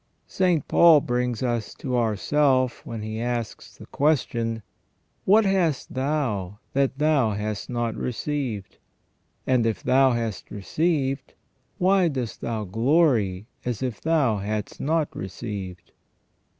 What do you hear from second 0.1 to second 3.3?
St. Paul brings us to ourself when he